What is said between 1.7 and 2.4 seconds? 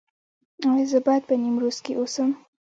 کې اوسم؟